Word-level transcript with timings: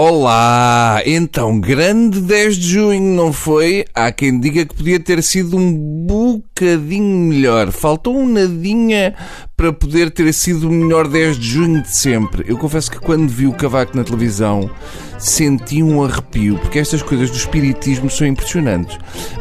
Olá! 0.00 1.02
Então, 1.04 1.58
grande 1.58 2.20
10 2.20 2.56
de 2.56 2.68
junho, 2.68 3.16
não 3.16 3.32
foi? 3.32 3.84
Há 3.92 4.12
quem 4.12 4.38
diga 4.38 4.64
que 4.64 4.72
podia 4.72 5.00
ter 5.00 5.20
sido 5.24 5.56
um 5.56 5.74
bocadinho 6.06 7.26
melhor. 7.26 7.72
Faltou 7.72 8.16
um 8.16 8.28
nadinha 8.28 9.16
para 9.56 9.72
poder 9.72 10.12
ter 10.12 10.32
sido 10.32 10.68
o 10.68 10.70
melhor 10.70 11.08
10 11.08 11.36
de 11.36 11.48
junho 11.48 11.82
de 11.82 11.90
sempre. 11.90 12.44
Eu 12.46 12.56
confesso 12.56 12.92
que 12.92 13.00
quando 13.00 13.28
vi 13.28 13.48
o 13.48 13.52
Cavaco 13.52 13.96
na 13.96 14.04
televisão 14.04 14.70
senti 15.18 15.82
um 15.82 16.04
arrepio, 16.04 16.56
porque 16.58 16.78
estas 16.78 17.02
coisas 17.02 17.28
do 17.28 17.36
espiritismo 17.36 18.08
são 18.08 18.24
impressionantes. 18.24 18.96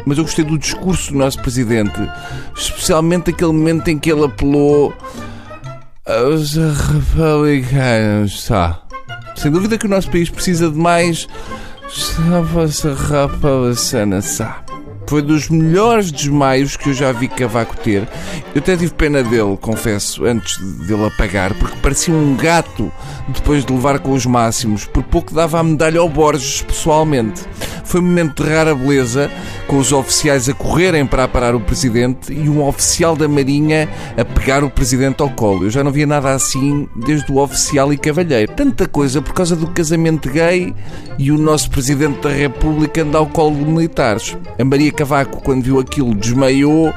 Mas 0.07 0.17
eu 0.17 0.23
gostei 0.23 0.43
do 0.43 0.57
discurso 0.57 1.11
do 1.11 1.19
nosso 1.19 1.39
presidente, 1.39 1.99
especialmente 2.55 3.29
aquele 3.29 3.53
momento 3.53 3.89
em 3.89 3.99
que 3.99 4.11
ele 4.11 4.25
apelou 4.25 4.91
aos 6.03 6.55
republicanos, 6.55 8.47
tá? 8.47 8.86
Sem 9.37 9.51
dúvida 9.51 9.77
que 9.77 9.85
o 9.85 9.89
nosso 9.89 10.09
país 10.09 10.29
precisa 10.29 10.69
de 10.69 10.77
mais. 10.77 11.27
Foi 15.07 15.21
dos 15.21 15.47
melhores 15.47 16.11
desmaios 16.11 16.75
que 16.75 16.89
eu 16.89 16.93
já 16.93 17.13
vi 17.13 17.29
Cavaco 17.29 17.77
ter. 17.77 18.05
Eu 18.53 18.59
até 18.59 18.75
tive 18.75 18.93
pena 18.93 19.23
dele, 19.23 19.55
confesso, 19.61 20.25
antes 20.25 20.57
dele 20.85 21.05
apagar, 21.05 21.53
porque 21.53 21.77
parecia 21.77 22.13
um 22.13 22.35
gato 22.35 22.91
depois 23.29 23.63
de 23.63 23.71
levar 23.71 23.99
com 23.99 24.11
os 24.11 24.25
máximos. 24.25 24.83
Por 24.83 25.03
pouco 25.03 25.33
dava 25.33 25.59
a 25.59 25.63
medalha 25.63 26.01
ao 26.01 26.09
Borges, 26.09 26.61
pessoalmente. 26.63 27.45
Foi 27.87 28.01
um 28.01 28.03
momento 28.03 28.43
de 28.43 28.49
rara 28.49 28.75
beleza, 28.75 29.31
com 29.65 29.77
os 29.77 29.93
oficiais 29.93 30.49
a 30.49 30.53
correrem 30.53 31.05
para 31.05 31.25
parar 31.25 31.55
o 31.55 31.59
presidente 31.61 32.33
e 32.33 32.49
um 32.49 32.61
oficial 32.67 33.15
da 33.15 33.29
Marinha 33.29 33.87
a 34.17 34.25
pegar 34.25 34.61
o 34.61 34.69
presidente 34.69 35.21
ao 35.21 35.29
colo. 35.29 35.63
Eu 35.63 35.69
já 35.69 35.81
não 35.85 35.91
via 35.91 36.05
nada 36.05 36.33
assim 36.33 36.85
desde 36.97 37.31
o 37.31 37.37
oficial 37.37 37.93
e 37.93 37.97
cavalheiro. 37.97 38.51
Tanta 38.51 38.89
coisa 38.89 39.21
por 39.21 39.33
causa 39.33 39.55
do 39.55 39.67
casamento 39.67 40.29
gay 40.29 40.75
e 41.17 41.31
o 41.31 41.37
nosso 41.37 41.71
presidente 41.71 42.19
da 42.19 42.29
República 42.29 43.03
anda 43.03 43.19
ao 43.19 43.27
colo 43.27 43.55
de 43.55 43.63
militares. 43.63 44.37
A 44.59 44.65
Maria 44.65 44.91
Cavaco, 44.91 45.41
quando 45.41 45.63
viu 45.63 45.79
aquilo, 45.79 46.13
desmaiou 46.13 46.93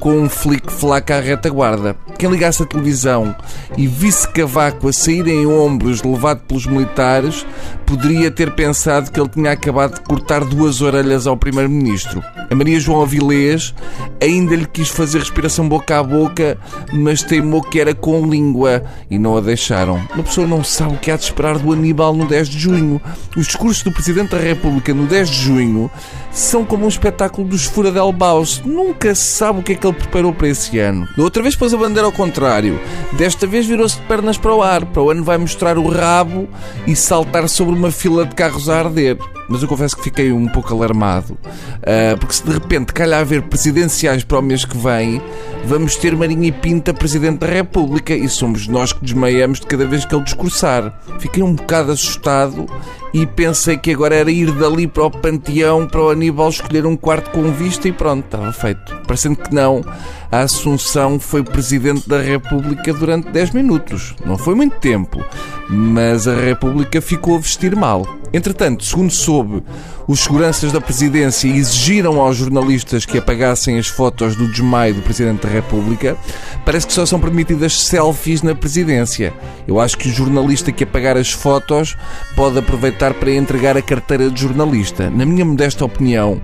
com 0.00 0.18
um 0.18 0.28
flic-flac 0.28 1.12
à 1.12 1.20
retaguarda. 1.20 1.94
Quem 2.18 2.30
ligasse 2.30 2.62
a 2.62 2.66
televisão 2.66 3.36
e 3.76 3.86
visse 3.86 4.26
Cavaco 4.26 4.88
a 4.88 4.92
sair 4.92 5.26
em 5.28 5.46
ombros 5.46 6.02
levado 6.02 6.40
pelos 6.48 6.66
militares, 6.66 7.46
poderia 7.86 8.30
ter 8.30 8.52
pensado 8.52 9.10
que 9.10 9.20
ele 9.20 9.28
tinha 9.28 9.52
acabado 9.52 9.94
de 9.94 10.00
cortar 10.00 10.44
duas 10.44 10.80
orelhas 10.80 11.26
ao 11.26 11.36
Primeiro-Ministro. 11.36 12.22
A 12.50 12.54
Maria 12.54 12.80
João 12.80 13.02
Avilés 13.02 13.74
ainda 14.20 14.56
lhe 14.56 14.66
quis 14.66 14.88
fazer 14.88 15.18
respiração 15.18 15.68
boca 15.68 15.98
a 15.98 16.02
boca, 16.02 16.56
mas 16.92 17.22
teimou 17.22 17.62
que 17.62 17.80
era 17.80 17.94
com 17.94 18.26
língua 18.26 18.82
e 19.10 19.18
não 19.18 19.36
a 19.36 19.40
deixaram. 19.40 20.00
Uma 20.14 20.24
pessoa 20.24 20.46
não 20.46 20.64
sabe 20.64 20.94
o 20.94 20.98
que 20.98 21.10
há 21.10 21.16
de 21.16 21.24
esperar 21.24 21.58
do 21.58 21.72
Aníbal 21.72 22.14
no 22.14 22.26
10 22.26 22.48
de 22.48 22.58
junho. 22.58 23.00
Os 23.36 23.46
discursos 23.46 23.82
do 23.82 23.92
Presidente 23.92 24.30
da 24.30 24.38
República 24.38 24.94
no 24.94 25.06
10 25.06 25.30
de 25.30 25.36
junho 25.36 25.90
são 26.30 26.64
como 26.64 26.84
um 26.84 26.88
espetáculo 26.88 27.46
dos 27.46 27.64
Furadel 27.64 28.12
Baus. 28.12 28.62
Nunca 28.64 29.14
se 29.14 29.22
sabe 29.22 29.60
o 29.60 29.62
que 29.62 29.72
é 29.72 29.74
que 29.74 29.86
ele 29.86 29.89
preparou 29.92 30.32
para 30.32 30.48
esse 30.48 30.78
ano. 30.78 31.08
Outra 31.16 31.42
vez 31.42 31.56
pôs 31.56 31.72
a 31.74 31.76
bandeira 31.76 32.06
ao 32.06 32.12
contrário. 32.12 32.80
Desta 33.12 33.46
vez 33.46 33.66
virou-se 33.66 33.96
de 33.96 34.02
pernas 34.02 34.38
para 34.38 34.54
o 34.54 34.62
ar. 34.62 34.84
Para 34.86 35.02
o 35.02 35.10
ano 35.10 35.24
vai 35.24 35.38
mostrar 35.38 35.78
o 35.78 35.88
rabo 35.88 36.48
e 36.86 36.94
saltar 36.96 37.48
sobre 37.48 37.74
uma 37.74 37.90
fila 37.90 38.24
de 38.24 38.34
carros 38.34 38.68
a 38.68 38.78
arder. 38.78 39.18
Mas 39.48 39.62
eu 39.62 39.68
confesso 39.68 39.96
que 39.96 40.04
fiquei 40.04 40.32
um 40.32 40.46
pouco 40.46 40.72
alarmado. 40.72 41.32
Uh, 41.32 42.16
porque 42.18 42.34
se 42.34 42.44
de 42.44 42.52
repente 42.52 42.92
calhar 42.92 43.20
haver 43.20 43.42
presidenciais 43.42 44.22
para 44.22 44.38
o 44.38 44.42
mês 44.42 44.64
que 44.64 44.76
vem, 44.76 45.20
vamos 45.64 45.96
ter 45.96 46.16
Marinha 46.16 46.48
e 46.48 46.52
Pinta 46.52 46.94
Presidente 46.94 47.38
da 47.38 47.48
República 47.48 48.14
e 48.14 48.28
somos 48.28 48.68
nós 48.68 48.92
que 48.92 49.04
desmaiamos 49.04 49.58
de 49.58 49.66
cada 49.66 49.84
vez 49.86 50.04
que 50.04 50.14
ele 50.14 50.22
discursar. 50.22 51.00
Fiquei 51.18 51.42
um 51.42 51.54
bocado 51.54 51.90
assustado 51.90 52.66
e 53.12 53.26
pensei 53.26 53.76
que 53.76 53.90
agora 53.90 54.14
era 54.14 54.30
ir 54.30 54.52
dali 54.52 54.86
para 54.86 55.04
o 55.04 55.10
panteão, 55.10 55.86
para 55.86 56.00
o 56.00 56.10
Aníbal 56.10 56.48
escolher 56.48 56.86
um 56.86 56.96
quarto 56.96 57.30
com 57.30 57.50
vista 57.52 57.88
e 57.88 57.92
pronto, 57.92 58.24
estava 58.24 58.52
feito. 58.52 58.96
Parecendo 59.06 59.36
que 59.36 59.54
não, 59.54 59.82
a 60.30 60.40
Assunção 60.40 61.18
foi 61.18 61.42
Presidente 61.42 62.08
da 62.08 62.20
República 62.20 62.92
durante 62.92 63.30
10 63.30 63.50
minutos. 63.50 64.14
Não 64.24 64.38
foi 64.38 64.54
muito 64.54 64.76
tempo, 64.78 65.24
mas 65.68 66.28
a 66.28 66.34
República 66.34 67.00
ficou 67.00 67.36
a 67.36 67.40
vestir 67.40 67.74
mal. 67.74 68.19
Entretanto, 68.32 68.84
segundo 68.84 69.10
soube, 69.12 69.62
os 70.06 70.20
seguranças 70.20 70.72
da 70.72 70.80
presidência 70.80 71.48
exigiram 71.48 72.20
aos 72.20 72.36
jornalistas 72.36 73.04
que 73.04 73.18
apagassem 73.18 73.78
as 73.78 73.86
fotos 73.86 74.36
do 74.36 74.48
desmaio 74.48 74.94
do 74.94 75.02
Presidente 75.02 75.46
da 75.46 75.48
República. 75.48 76.16
Parece 76.64 76.86
que 76.86 76.92
só 76.92 77.04
são 77.04 77.20
permitidas 77.20 77.80
selfies 77.82 78.42
na 78.42 78.54
presidência. 78.54 79.32
Eu 79.66 79.80
acho 79.80 79.98
que 79.98 80.08
o 80.08 80.12
jornalista 80.12 80.72
que 80.72 80.84
apagar 80.84 81.16
as 81.16 81.32
fotos 81.32 81.96
pode 82.34 82.58
aproveitar 82.58 83.14
para 83.14 83.32
entregar 83.32 83.76
a 83.76 83.82
carteira 83.82 84.30
de 84.30 84.40
jornalista. 84.40 85.10
Na 85.10 85.26
minha 85.26 85.44
modesta 85.44 85.84
opinião, 85.84 86.40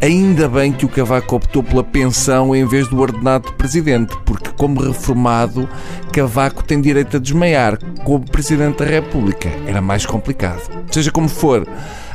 ainda 0.00 0.48
bem 0.48 0.72
que 0.72 0.84
o 0.84 0.88
Cavaco 0.88 1.36
optou 1.36 1.62
pela 1.62 1.84
pensão 1.84 2.54
em 2.54 2.66
vez 2.66 2.88
do 2.88 2.98
ordenado 2.98 3.48
de 3.48 3.54
presidente, 3.54 4.16
porque, 4.24 4.50
como 4.56 4.80
reformado, 4.80 5.68
Cavaco 6.12 6.64
tem 6.64 6.80
direito 6.80 7.16
a 7.16 7.20
desmaiar. 7.20 7.78
Como 8.04 8.24
Presidente 8.30 8.78
da 8.78 8.84
República, 8.84 9.50
era 9.66 9.80
mais 9.80 10.06
complicado. 10.06 10.62
Seja 10.90 11.10
como 11.26 11.28
for, 11.28 11.66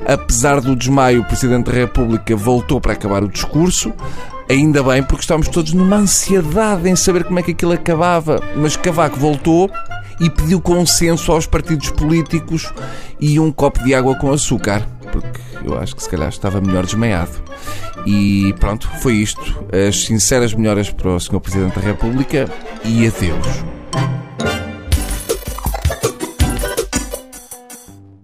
apesar 0.05 0.61
do 0.61 0.75
desmaio, 0.75 1.21
o 1.21 1.25
Presidente 1.25 1.65
da 1.65 1.73
República 1.73 2.35
voltou 2.35 2.79
para 2.79 2.93
acabar 2.93 3.23
o 3.23 3.27
discurso. 3.27 3.93
Ainda 4.49 4.81
bem, 4.81 5.03
porque 5.03 5.21
estávamos 5.21 5.49
todos 5.49 5.73
numa 5.73 5.97
ansiedade 5.97 6.89
em 6.89 6.95
saber 6.95 7.25
como 7.25 7.39
é 7.39 7.43
que 7.43 7.51
aquilo 7.51 7.73
acabava. 7.73 8.41
Mas 8.55 8.75
Cavaco 8.75 9.19
voltou 9.19 9.69
e 10.19 10.29
pediu 10.29 10.61
consenso 10.61 11.31
aos 11.31 11.45
partidos 11.45 11.89
políticos 11.89 12.71
e 13.19 13.39
um 13.39 13.51
copo 13.51 13.83
de 13.83 13.93
água 13.93 14.15
com 14.15 14.31
açúcar. 14.31 14.85
Porque 15.11 15.41
eu 15.63 15.77
acho 15.77 15.95
que 15.95 16.03
se 16.03 16.09
calhar 16.09 16.29
estava 16.29 16.61
melhor 16.61 16.85
desmaiado. 16.85 17.31
E 18.05 18.53
pronto, 18.59 18.89
foi 19.01 19.15
isto. 19.15 19.41
As 19.87 20.05
sinceras 20.05 20.53
melhoras 20.53 20.89
para 20.89 21.09
o 21.09 21.19
Sr. 21.19 21.39
Presidente 21.39 21.75
da 21.75 21.81
República 21.81 22.49
e 22.83 23.07
adeus. 23.07 23.80